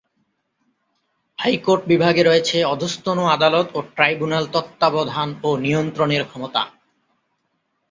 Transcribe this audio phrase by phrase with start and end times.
[1.39, 6.61] High court বিভাগে রয়েছে অধস্তন আদালত ও ট্রাইব্যুনাল তত্ত্বাবধান ও নিয়ন্ত্রণের ক্ষমতা।